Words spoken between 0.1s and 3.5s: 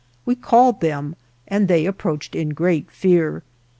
We called them and they approached in great fear.